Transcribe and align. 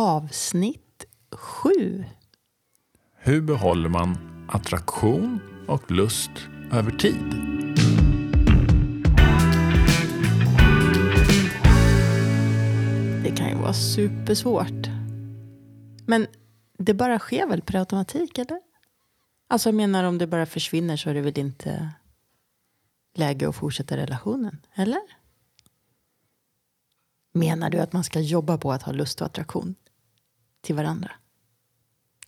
Avsnitt 0.00 1.06
sju. 1.32 2.04
Hur 3.16 3.42
behåller 3.42 3.88
man 3.88 4.18
attraktion 4.48 5.40
och 5.68 5.90
lust 5.90 6.30
över 6.72 6.90
tid? 6.90 7.30
Det 13.24 13.36
kan 13.36 13.48
ju 13.48 13.54
vara 13.54 13.72
supersvårt. 13.72 14.86
Men 16.06 16.26
det 16.78 16.94
bara 16.94 17.18
sker 17.18 17.46
väl 17.46 17.62
per 17.62 17.78
automatik, 17.78 18.38
eller? 18.38 18.60
Alltså 19.48 19.68
jag 19.68 19.74
menar 19.74 20.04
om 20.04 20.18
det 20.18 20.26
bara 20.26 20.46
försvinner 20.46 20.96
så 20.96 21.10
är 21.10 21.14
det 21.14 21.20
väl 21.20 21.38
inte 21.38 21.90
läge 23.14 23.48
att 23.48 23.56
fortsätta 23.56 23.96
relationen, 23.96 24.60
eller? 24.74 25.02
Menar 27.32 27.70
du 27.70 27.78
att 27.78 27.92
man 27.92 28.04
ska 28.04 28.20
jobba 28.20 28.58
på 28.58 28.72
att 28.72 28.82
ha 28.82 28.92
lust 28.92 29.20
och 29.20 29.26
attraktion 29.26 29.74
till 30.62 30.74
varandra? 30.74 31.10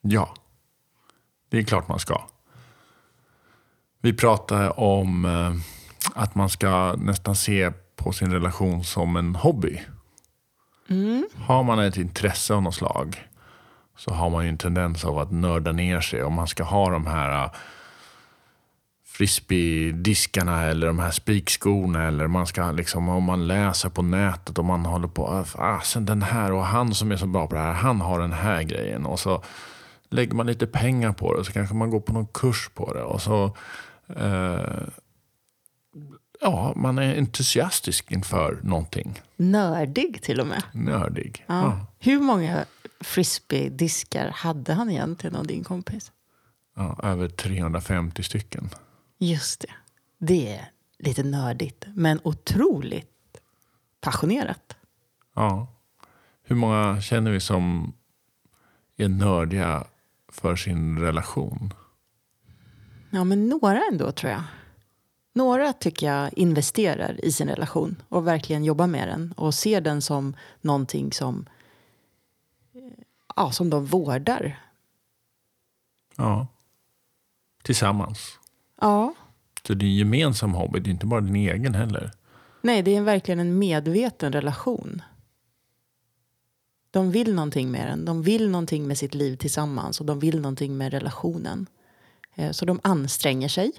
Ja, 0.01 0.35
det 1.49 1.59
är 1.59 1.63
klart 1.63 1.89
man 1.89 1.99
ska. 1.99 2.23
Vi 4.01 4.13
pratar 4.13 4.81
om 4.81 5.25
eh, 5.25 5.55
att 6.15 6.35
man 6.35 6.51
ska 6.51 6.95
nästan 6.99 7.37
se 7.37 7.73
på 7.97 8.13
sin 8.13 8.33
relation 8.33 8.85
som 8.85 9.17
en 9.17 9.35
hobby. 9.35 9.81
Har 11.37 11.63
man 11.63 11.79
ett 11.79 11.97
intresse 11.97 12.55
av 12.55 12.63
något 12.63 12.75
slag 12.75 13.29
så 13.97 14.11
har 14.15 14.31
man 14.31 14.45
ju 14.45 14.49
en 14.49 14.59
tendens 14.59 15.05
av 15.05 15.19
att 15.19 15.31
nörda 15.31 15.73
ner 15.73 16.01
sig. 16.01 16.23
Om 16.23 16.35
man 16.35 16.47
ska 16.47 16.63
ha 16.63 16.91
de 16.91 17.07
här 17.07 17.45
uh, 17.45 17.51
frisbee-diskarna 19.21 20.63
eller 20.63 20.87
de 20.87 20.99
här 20.99 21.11
spikskorna 21.11 22.07
eller 22.07 22.27
man 22.27 22.47
ska 22.47 22.71
liksom, 22.71 23.09
om 23.09 23.25
man 23.25 23.47
läser 23.47 23.89
på 23.89 24.03
nätet 24.03 24.59
och 24.59 24.65
man 24.65 24.87
håller 24.87 25.09
på, 25.09 25.45
ah, 25.55 25.81
sen 25.81 26.07
den 26.07 26.23
här 26.23 26.53
och 26.53 26.65
han 26.65 26.95
som 26.95 27.13
är 27.13 27.17
så 27.17 27.27
bra 27.27 27.47
på 27.47 27.55
det 27.55 27.61
här, 27.61 27.73
han 27.73 28.01
har 28.01 28.21
den 28.21 28.33
här 28.33 28.63
grejen 28.63 29.07
och 29.07 29.21
så 29.21 29.43
lägger 30.11 30.35
man 30.35 30.47
lite 30.47 30.67
pengar 30.67 31.13
på 31.13 31.37
det 31.37 31.45
så 31.45 31.53
kanske 31.53 31.75
man 31.75 31.91
går 31.91 32.01
på 32.01 32.13
någon 32.13 32.27
kurs 32.27 32.71
på 32.75 32.95
det 32.95 33.03
och 33.03 33.23
så 33.23 33.57
eh, 34.17 34.83
ja, 36.41 36.73
man 36.77 36.99
är 36.99 37.19
entusiastisk 37.19 38.11
inför 38.11 38.59
någonting. 38.63 39.21
Nördig 39.37 40.23
till 40.23 40.41
och 40.41 40.47
med. 40.47 40.63
Nördig. 40.73 41.45
Ja. 41.47 41.63
Ja. 41.63 41.87
Hur 41.99 42.21
många 42.21 42.65
frisbee-diskar 43.01 44.31
hade 44.35 44.75
han 44.75 44.91
egentligen 44.91 45.37
av 45.37 45.47
din 45.47 45.65
kompis? 45.65 46.13
Ja, 46.77 46.99
över 47.03 47.29
350 47.29 48.23
stycken. 48.23 48.71
Just 49.23 49.61
det. 49.61 49.73
Det 50.19 50.57
är 50.57 50.71
lite 50.99 51.23
nördigt, 51.23 51.85
men 51.95 52.21
otroligt 52.25 53.41
passionerat. 54.01 54.77
Ja. 55.35 55.67
Hur 56.43 56.57
många 56.57 57.01
känner 57.01 57.31
vi 57.31 57.41
som 57.41 57.93
är 58.97 59.09
nördiga 59.09 59.85
för 60.29 60.57
sin 60.57 60.99
relation? 60.99 61.75
Ja, 63.11 63.25
men 63.25 63.49
några 63.49 63.83
ändå 63.93 64.13
tror 64.13 64.33
jag. 64.33 64.43
Några 65.33 65.73
tycker 65.73 66.07
jag 66.07 66.33
investerar 66.39 67.25
i 67.25 67.33
sin 67.33 67.49
relation 67.49 68.03
och 68.09 68.27
verkligen 68.27 68.65
jobbar 68.65 68.87
med 68.87 69.09
den 69.09 69.33
och 69.33 69.55
ser 69.55 69.81
den 69.81 70.03
som 70.03 70.37
någonting 70.61 71.13
som, 71.13 71.47
eh, 72.73 73.05
ja, 73.37 73.53
som 73.53 73.71
de 73.71 73.87
vårdar. 73.87 74.61
Ja. 76.17 76.47
Tillsammans. 77.63 78.40
Ja, 78.81 79.15
Så 79.67 79.75
det 79.75 79.85
är 79.85 79.89
en 79.89 79.95
gemensam 79.97 80.55
hobby, 80.55 80.81
det 80.81 80.91
är 80.91 80.93
inte 80.93 81.07
bara 81.07 81.21
din 81.21 81.37
egen 81.37 81.75
heller. 81.75 82.11
nej, 82.63 82.83
det 82.83 82.97
är 82.97 83.03
verkligen 83.03 83.41
en 83.41 83.59
medveten 83.59 84.33
relation. 84.33 85.03
De 86.91 87.11
vill 87.11 87.35
någonting 87.35 87.71
med 87.71 87.87
den. 87.89 88.05
De 88.05 88.23
vill 88.23 88.51
någonting 88.51 88.87
med 88.89 88.99
sitt 88.99 89.15
liv 89.15 89.37
tillsammans 89.37 90.01
och 90.01 90.07
de 90.07 90.19
vill 90.19 90.41
någonting 90.41 90.77
med 90.77 90.93
relationen. 90.93 91.67
Eh, 92.35 92.51
Så 92.51 92.65
de 92.65 92.81
anstränger 92.83 93.49
sig. 93.49 93.73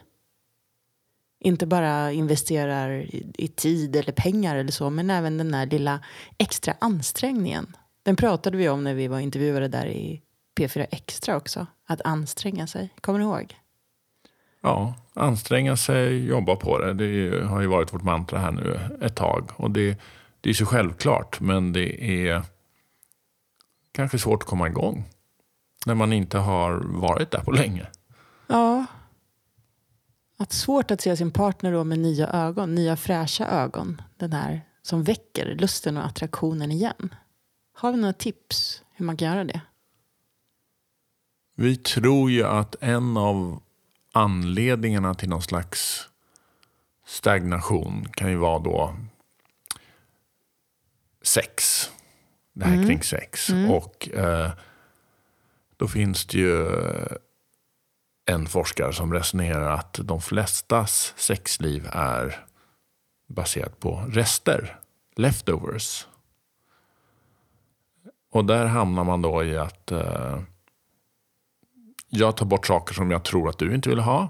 Inte 1.40 1.66
bara 1.68 2.12
investerar 2.12 2.90
i 2.92 3.32
i 3.38 3.48
tid 3.48 3.96
eller 3.96 4.12
pengar 4.12 4.56
eller 4.56 4.72
så, 4.72 4.90
men 4.90 5.10
även 5.10 5.38
den 5.38 5.52
där 5.52 5.66
lilla 5.66 6.00
extra 6.38 6.74
ansträngningen. 6.82 7.76
Den 8.04 8.16
pratade 8.16 8.58
vi 8.58 8.70
om 8.70 8.84
när 8.84 8.94
vi 8.94 9.08
var 9.08 9.20
intervjuade 9.20 9.68
där 9.68 9.86
i 9.88 10.22
P4 10.60 10.86
Extra 10.92 11.38
också. 11.38 11.68
Att 11.86 12.02
anstränga 12.02 12.68
sig. 12.68 12.94
Kommer 13.02 13.20
du 13.20 13.26
ihåg? 13.26 13.56
Ja, 14.62 14.94
anstränga 15.14 15.78
sig, 15.78 16.26
jobba 16.26 16.56
på 16.56 16.78
det. 16.78 16.94
Det 16.94 17.46
har 17.46 17.62
ju 17.62 17.68
varit 17.68 17.94
vårt 17.94 18.04
mantra 18.04 18.40
här 18.40 18.52
nu 18.52 18.80
ett 19.02 19.16
tag. 19.16 19.50
Och 19.56 19.72
det, 19.72 20.00
det 20.42 20.50
är 20.50 20.54
så 20.54 20.66
självklart, 20.66 21.40
men 21.40 21.74
det 21.74 22.04
är 22.28 22.44
kanske 23.92 24.20
svårt 24.20 24.44
att 24.44 24.50
komma 24.50 24.68
igång. 24.68 25.06
När 25.86 25.96
man 25.96 26.14
inte 26.14 26.38
har 26.38 26.74
varit 26.86 27.32
där 27.32 27.42
på 27.42 27.52
länge. 27.52 27.88
Ja. 28.48 28.86
Att 30.38 30.52
svårt 30.52 30.92
att 30.92 31.02
se 31.02 31.18
sin 31.18 31.32
partner 31.32 31.72
då 31.72 31.84
med 31.84 32.00
nya 32.00 32.28
ögon, 32.28 32.76
nya 32.76 32.98
fräscha 32.98 33.48
ögon. 33.48 34.02
Den 34.18 34.34
här 34.34 34.62
som 34.82 35.04
väcker 35.04 35.56
lusten 35.56 35.98
och 35.98 36.06
attraktionen 36.06 36.72
igen. 36.72 37.16
Har 37.74 37.92
vi 37.92 37.98
några 37.98 38.14
tips 38.14 38.84
hur 38.94 39.06
man 39.06 39.18
kan 39.18 39.28
göra 39.28 39.44
det? 39.44 39.62
Vi 41.56 41.76
tror 41.76 42.32
ju 42.32 42.44
att 42.44 42.76
en 42.80 43.18
av 43.18 43.62
anledningarna 44.12 45.14
till 45.14 45.30
någon 45.30 45.42
slags 45.42 46.10
stagnation 47.06 48.08
kan 48.14 48.30
ju 48.30 48.36
vara 48.36 48.60
då 48.60 48.96
sex. 51.22 51.86
Det 52.54 52.66
här 52.66 52.86
kring 52.88 53.04
sex. 53.04 53.50
Och 53.70 54.10
eh, 54.10 54.52
då 55.78 55.88
finns 55.88 56.26
det 56.26 56.38
ju 56.38 56.68
en 58.26 58.48
forskare 58.48 58.94
som 58.94 59.14
resonerar 59.14 59.72
att 59.72 59.94
de 59.94 60.22
flestas 60.22 61.14
sexliv 61.18 61.90
är 61.92 62.46
baserat 63.28 63.80
på 63.80 64.06
rester, 64.10 64.80
leftovers. 65.16 66.08
Och 68.32 68.46
där 68.46 68.66
hamnar 68.66 69.04
man 69.04 69.22
då 69.22 69.44
i 69.44 69.58
att 69.58 69.92
eh, 69.92 70.40
jag 72.12 72.38
tar 72.38 72.46
bort 72.46 72.68
saker 72.68 72.94
som 72.94 73.12
jag 73.12 73.24
tror 73.24 73.50
att 73.50 73.58
du 73.58 73.76
inte 73.76 73.90
vill 73.90 74.00
ha. 74.00 74.28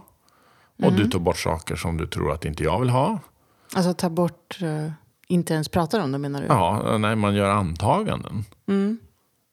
Och 0.84 0.94
du 0.94 1.08
tar 1.08 1.20
bort 1.20 1.38
saker 1.38 1.76
som 1.76 1.98
du 1.98 2.08
tror 2.08 2.32
att 2.32 2.46
inte 2.46 2.64
jag 2.64 2.80
vill 2.80 2.90
ha. 2.90 3.20
Alltså 3.76 3.94
ta 3.94 4.10
bort, 4.10 4.58
eh, 4.62 4.92
inte 5.28 5.54
ens 5.54 5.70
prata 5.70 6.04
om 6.04 6.12
det 6.12 6.18
menar 6.18 6.42
du? 6.42 6.48
Ja, 6.48 6.98
nej, 6.98 7.16
man 7.16 7.36
gör 7.36 7.50
antaganden. 7.50 8.46
Mm. 8.68 9.00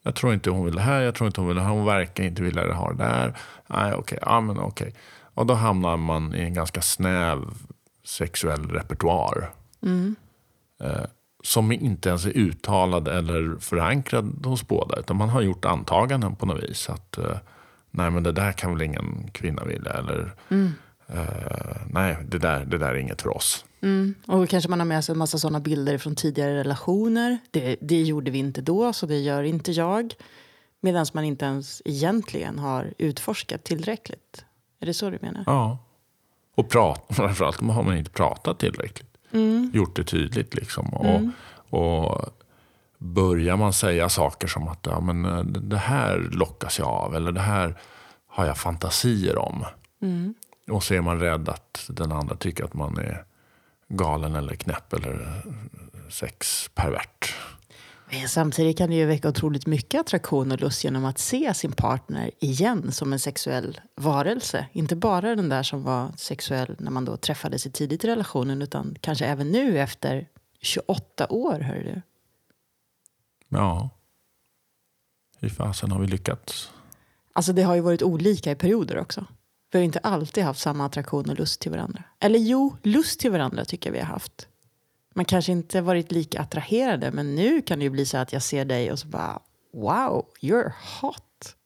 Jag 0.05 0.15
tror 0.15 0.35
inte 0.35 0.51
hon 0.51 0.65
vill 0.65 0.75
det 0.75 0.81
här, 0.81 1.01
jag 1.01 1.15
tror 1.15 1.27
inte 1.27 1.41
hon 1.41 1.49
vill 1.49 1.57
det 1.57 1.63
här, 1.63 1.71
hon 1.71 1.85
verkar 1.85 2.25
inte 2.25 2.43
vilja 2.43 2.73
ha 2.73 2.93
det 2.93 3.05
där. 3.05 3.39
Nej, 3.67 3.95
okej, 3.95 4.19
ja 4.23 4.41
men 4.41 4.59
okej. 4.59 4.95
Och 5.35 5.47
då 5.47 5.55
hamnar 5.55 5.97
man 5.97 6.35
i 6.35 6.41
en 6.41 6.55
ganska 6.55 6.83
snäv 6.83 7.39
sexuell 8.05 8.71
repertoar. 8.71 9.51
Eh, 10.81 11.05
som 11.43 11.73
inte 11.73 12.09
ens 12.09 12.27
är 12.27 12.37
uttalad 12.37 13.09
eller 13.09 13.57
förankrad 13.61 14.47
hos 14.47 14.69
båda. 14.69 14.99
Utan 14.99 15.17
man 15.17 15.29
har 15.29 15.41
gjort 15.41 15.65
antaganden 15.65 16.37
på 16.37 16.47
något 16.47 16.63
vis. 16.63 16.91
Att 16.91 17.19
eh, 17.19 17.37
nej 17.99 18.11
men 18.11 18.23
det 18.23 18.33
där 18.33 18.53
kan 18.53 18.73
väl 18.73 18.83
ingen 18.83 19.31
kvinna 19.33 19.65
vilja. 19.65 19.93
Eller 19.93 20.35
eh, 21.09 21.77
nej, 21.87 22.17
det 22.29 22.39
där, 22.39 22.65
det 22.65 22.79
där 22.79 22.89
är 22.89 22.95
inget 22.95 23.23
för 23.23 23.37
oss. 23.37 23.65
Mm. 23.81 24.15
Och 24.27 24.39
då 24.39 24.47
kanske 24.47 24.71
man 24.71 24.81
har 24.81 24.87
med 24.87 25.05
sig 25.05 25.13
en 25.13 25.19
massa 25.19 25.39
sådana 25.39 25.61
bilder 25.61 25.99
från 25.99 26.15
tidigare 26.15 26.55
relationer. 26.55 27.39
Det, 27.51 27.77
det 27.81 28.03
gjorde 28.03 28.31
vi 28.31 28.39
inte 28.39 28.61
då, 28.61 28.93
så 28.93 29.07
det 29.07 29.19
gör 29.19 29.43
inte 29.43 29.73
jag. 29.73 30.15
Medan 30.81 31.07
man 31.13 31.25
inte 31.25 31.45
ens 31.45 31.83
egentligen 31.85 32.59
har 32.59 32.95
utforskat 32.99 33.65
tillräckligt. 33.65 34.45
Är 34.81 34.87
det 34.87 34.95
så 34.95 35.11
du 35.11 35.19
menar? 35.23 35.43
Ja. 35.47 35.79
Och 36.55 36.69
prat, 36.69 37.07
framförallt 37.11 37.61
har 37.61 37.83
man 37.83 37.97
inte 37.97 38.11
pratat 38.11 38.59
tillräckligt. 38.59 39.09
Gjort 39.73 39.97
det 39.97 40.05
tydligt 40.05 40.55
liksom. 40.55 40.89
Och, 40.95 41.21
och 41.81 42.38
börjar 42.99 43.57
man 43.57 43.73
säga 43.73 44.09
saker 44.09 44.49
som 44.49 44.69
att 44.69 44.87
ja, 44.87 45.01
men, 45.01 45.25
eh, 45.25 45.43
det 45.45 45.77
här 45.77 46.29
lockas 46.33 46.79
jag 46.79 46.89
av. 46.89 47.15
Eller 47.15 47.33
det 47.33 47.41
här 47.41 47.81
har 48.27 48.47
jag 48.47 48.59
fantasier 48.59 49.39
om. 49.39 49.65
Och 50.71 50.83
så 50.83 50.95
är 50.95 51.01
man 51.01 51.21
rädd 51.21 51.49
att 51.49 51.85
den 51.89 52.13
andra 52.13 52.37
tycker 52.37 52.65
att 52.65 52.75
man 52.75 52.99
är 52.99 53.25
galen 53.89 54.35
eller 54.35 54.55
knäpp 54.55 54.93
eller 54.93 55.43
sexpervert. 56.11 57.35
Men 58.11 58.29
samtidigt 58.29 58.79
kan 58.79 58.91
det 58.91 58.97
ju 58.97 59.07
väcka 59.07 59.29
otroligt 59.29 59.67
mycket 59.67 60.01
attraktion 60.01 60.53
och 60.53 60.61
lust 60.61 60.85
genom 60.85 61.05
att 61.05 61.19
se 61.19 61.55
sin 61.55 61.73
partner 61.73 62.31
igen 62.41 62.93
som 62.93 63.13
en 63.13 63.19
sexuell 63.19 63.81
varelse. 63.97 64.67
Inte 64.73 64.97
bara 64.97 65.37
den 65.37 65.49
där 65.49 65.63
som 65.63 65.83
var 65.83 66.13
sexuell 66.17 66.77
när 66.79 66.91
man 66.91 67.05
då 67.05 67.17
träffades 67.17 67.67
i 67.67 67.71
tidigt 67.71 68.05
i 68.05 68.09
relationen 68.09 68.63
utan 68.63 68.97
kanske 69.01 69.27
även 69.27 69.51
nu 69.51 69.79
efter 69.79 70.29
28 70.61 71.27
år. 71.33 71.61
Hör 71.61 71.75
du. 71.75 72.03
Ja. 73.49 73.91
Hur 75.41 75.49
fasen 75.49 75.91
har 75.91 76.01
vi 76.01 76.07
lyckats? 76.07 76.71
Alltså 77.33 77.53
det 77.53 77.63
har 77.63 77.75
ju 77.75 77.81
varit 77.81 78.03
olika 78.03 78.51
i 78.51 78.55
perioder 78.55 78.99
också. 78.99 79.27
Vi 79.71 79.79
har 79.79 79.85
inte 79.85 79.99
alltid 79.99 80.45
haft 80.45 80.61
samma 80.61 80.87
attraktion 80.87 81.31
och 81.31 81.37
lust 81.37 81.61
till 81.61 81.71
varandra. 81.71 82.03
Eller 82.21 82.39
jo, 82.39 82.77
lust 82.83 83.21
till 83.21 83.31
varandra 83.31 83.65
tycker 83.65 83.91
jag 83.91 83.93
vi 83.93 83.99
har 83.99 84.07
haft. 84.07 84.49
Man 85.15 85.25
kanske 85.25 85.53
inte 85.53 85.81
varit 85.81 86.13
lika 86.13 86.41
attraherade 86.41 87.11
men 87.11 87.35
nu 87.35 87.63
kan 87.63 87.79
det 87.79 87.83
ju 87.83 87.91
bli 87.91 88.07
så 88.07 88.17
att 88.19 88.33
jag 88.33 88.43
ser 88.43 88.65
dig 88.65 88.93
och 88.93 88.99
så 88.99 89.09
bara 89.09 89.41
Wow, 89.73 90.27
you're 90.41 90.73
hot. 91.01 91.57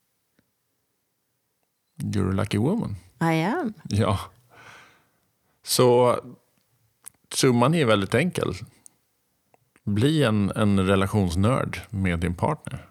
You're 1.96 2.28
a 2.28 2.32
lucky 2.32 2.58
woman. 2.58 2.96
I 3.20 3.42
am. 3.42 3.74
Ja. 3.88 4.20
Så 5.62 6.18
summan 7.34 7.74
är 7.74 7.84
väldigt 7.84 8.14
enkel. 8.14 8.54
Bli 9.84 10.22
en, 10.22 10.50
en 10.50 10.86
relationsnörd 10.86 11.80
med 11.90 12.18
din 12.18 12.34
partner. 12.34 12.88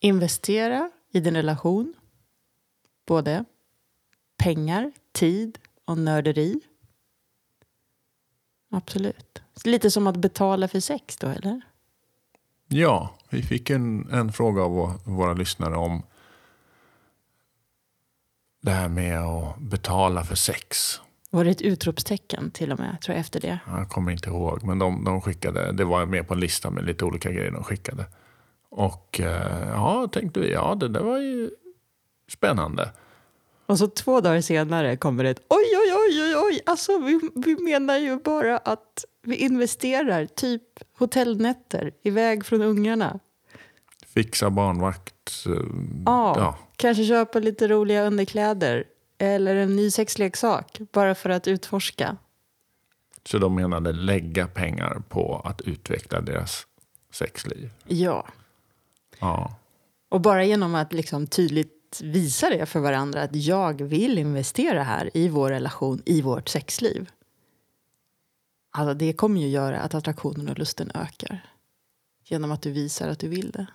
Investera 0.00 0.90
i 1.12 1.20
din 1.20 1.36
relation. 1.36 1.94
Både 3.06 3.44
pengar, 4.36 4.92
tid 5.12 5.58
och 5.84 5.98
nörderi. 5.98 6.60
Absolut. 8.70 9.42
Lite 9.64 9.90
som 9.90 10.06
att 10.06 10.16
betala 10.16 10.68
för 10.68 10.80
sex 10.80 11.16
då, 11.16 11.26
eller? 11.26 11.60
Ja, 12.68 13.14
vi 13.28 13.42
fick 13.42 13.70
en, 13.70 14.10
en 14.10 14.32
fråga 14.32 14.62
av 14.62 14.70
vår, 14.70 14.92
våra 15.04 15.32
lyssnare 15.32 15.76
om 15.76 16.02
det 18.60 18.70
här 18.70 18.88
med 18.88 19.20
att 19.20 19.58
betala 19.58 20.24
för 20.24 20.34
sex. 20.34 21.00
Var 21.34 21.44
det 21.44 21.50
ett 21.50 21.62
utropstecken 21.62 22.50
till 22.50 22.72
och 22.72 22.78
med, 22.78 23.00
tror 23.00 23.14
jag, 23.14 23.20
efter 23.20 23.40
det? 23.40 23.58
Jag 23.66 23.88
kommer 23.88 24.12
inte 24.12 24.28
ihåg, 24.28 24.62
men 24.62 24.78
de, 24.78 25.04
de 25.04 25.20
skickade, 25.20 25.72
det 25.72 25.84
var 25.84 26.06
med 26.06 26.28
på 26.28 26.34
en 26.34 26.40
lista 26.40 26.70
med 26.70 26.84
lite 26.84 27.04
olika 27.04 27.30
grejer 27.32 27.50
de 27.50 27.64
skickade. 27.64 28.04
Och 28.70 29.20
eh, 29.20 29.68
ja, 29.72 30.08
tänkte 30.12 30.40
vi, 30.40 30.52
ja 30.52 30.74
det 30.74 30.88
där 30.88 31.00
var 31.00 31.18
ju 31.18 31.50
spännande. 32.32 32.90
Och 33.66 33.78
så 33.78 33.86
två 33.88 34.20
dagar 34.20 34.40
senare 34.40 34.96
kommer 34.96 35.24
det 35.24 35.30
ett 35.30 35.42
oj, 35.48 35.64
oj, 35.76 35.92
oj, 35.94 36.22
oj, 36.22 36.36
oj, 36.36 36.60
alltså 36.66 36.98
vi, 36.98 37.20
vi 37.34 37.56
menar 37.62 37.96
ju 37.98 38.16
bara 38.18 38.58
att 38.58 39.04
vi 39.22 39.36
investerar 39.36 40.26
typ 40.26 40.62
hotellnätter 40.98 41.90
iväg 42.02 42.46
från 42.46 42.62
ungarna. 42.62 43.18
Fixa 44.14 44.50
barnvakt. 44.50 45.44
eh, 45.46 45.52
Ja, 46.06 46.34
ja. 46.38 46.58
kanske 46.76 47.04
köpa 47.04 47.38
lite 47.38 47.68
roliga 47.68 48.04
underkläder 48.06 48.84
eller 49.18 49.56
en 49.56 49.76
ny 49.76 49.90
sexleksak 49.90 50.80
bara 50.92 51.14
för 51.14 51.30
att 51.30 51.48
utforska. 51.48 52.16
Så 53.26 53.38
de 53.38 53.54
menade 53.54 53.92
lägga 53.92 54.46
pengar 54.46 55.02
på 55.08 55.42
att 55.44 55.60
utveckla 55.60 56.20
deras 56.20 56.66
sexliv. 57.10 57.70
Ja, 57.86 58.26
Ja, 59.20 59.54
och 60.08 60.20
bara 60.20 60.44
genom 60.44 60.74
att 60.74 60.92
liksom 60.92 61.26
tydligt 61.26 62.00
visa 62.02 62.50
det 62.50 62.66
för 62.66 62.80
varandra 62.80 63.22
att 63.22 63.34
jag 63.34 63.82
vill 63.82 64.18
investera 64.18 64.82
här 64.82 65.10
i 65.14 65.28
vår 65.28 65.50
relation, 65.50 66.02
i 66.06 66.22
vårt 66.22 66.48
sexliv. 66.48 67.10
Alltså 68.70 68.94
det 68.94 69.12
kommer 69.12 69.40
ju 69.40 69.48
göra 69.48 69.80
att 69.80 69.94
attraktionen 69.94 70.48
och 70.48 70.58
lusten 70.58 70.90
ökar. 70.94 71.50
Genom 72.24 72.52
att 72.52 72.62
du 72.62 72.70
visar 72.70 73.08
att 73.08 73.18
du 73.18 73.28
vill 73.28 73.50
det. 73.50 73.66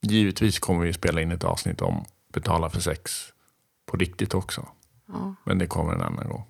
givetvis 0.00 0.58
kommer 0.58 0.84
vi 0.84 0.92
spela 0.92 1.20
in 1.20 1.32
ett 1.32 1.44
avsnitt 1.44 1.80
om 1.80 2.04
betala 2.32 2.70
för 2.70 2.80
sex 2.80 3.31
på 3.92 3.98
riktigt 3.98 4.34
också. 4.34 4.68
Ja. 5.06 5.34
Men 5.44 5.58
det 5.58 5.66
kommer 5.66 5.92
en 5.92 6.02
annan 6.02 6.28
gång. 6.28 6.44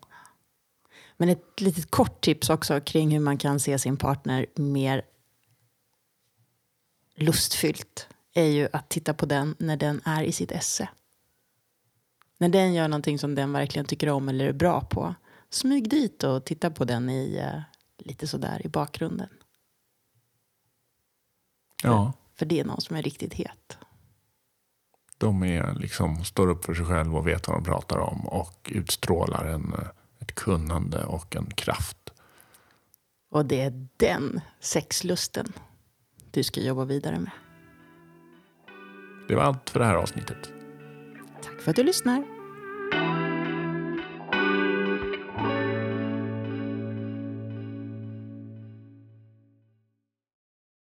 Men 1.16 1.28
ett 1.28 1.60
litet 1.60 1.90
kort 1.90 2.20
tips 2.20 2.50
också 2.50 2.80
kring 2.80 3.10
hur 3.10 3.20
man 3.20 3.38
kan 3.38 3.60
se 3.60 3.78
sin 3.78 3.96
partner 3.96 4.46
mer 4.54 5.02
lustfyllt 7.14 8.08
är 8.34 8.44
ju 8.44 8.68
att 8.72 8.88
titta 8.88 9.14
på 9.14 9.26
den 9.26 9.54
när 9.58 9.76
den 9.76 10.00
är 10.04 10.22
i 10.22 10.32
sitt 10.32 10.52
esse. 10.52 10.88
När 12.38 12.48
den 12.48 12.74
gör 12.74 12.88
någonting 12.88 13.18
som 13.18 13.34
den 13.34 13.52
verkligen 13.52 13.86
tycker 13.86 14.08
om 14.08 14.28
eller 14.28 14.46
är 14.46 14.52
bra 14.52 14.80
på. 14.80 15.14
Smyg 15.50 15.90
dit 15.90 16.24
och 16.24 16.44
titta 16.44 16.70
på 16.70 16.84
den 16.84 17.10
i 17.10 17.36
eh, 17.36 17.60
lite 17.98 18.26
sådär 18.26 18.60
i 18.64 18.68
bakgrunden. 18.68 19.28
Ja, 21.82 22.12
För 22.34 22.46
det 22.46 22.60
är 22.60 22.64
någon 22.64 22.80
som 22.80 22.96
är 22.96 23.02
riktigt 23.02 23.34
het. 23.34 23.78
De 25.22 25.42
är 25.42 25.74
liksom, 25.74 26.24
står 26.24 26.48
upp 26.48 26.64
för 26.64 26.74
sig 26.74 26.84
själva 26.84 27.18
och 27.18 27.26
vet 27.26 27.48
vad 27.48 27.56
de 27.56 27.64
pratar 27.64 27.98
om 27.98 28.26
och 28.26 28.70
utstrålar 28.74 29.44
en, 29.44 29.74
ett 30.18 30.34
kunnande 30.34 31.04
och 31.04 31.36
en 31.36 31.46
kraft. 31.46 31.96
Och 33.30 33.46
det 33.46 33.60
är 33.60 33.88
den 33.96 34.40
sexlusten 34.60 35.52
du 36.30 36.42
ska 36.42 36.60
jobba 36.60 36.84
vidare 36.84 37.18
med. 37.18 37.30
Det 39.28 39.34
var 39.34 39.42
allt 39.42 39.70
för 39.70 39.80
det 39.80 39.86
här 39.86 39.94
avsnittet. 39.94 40.52
Tack 41.42 41.60
för 41.60 41.70
att 41.70 41.76
du 41.76 41.82
lyssnar. 41.82 42.41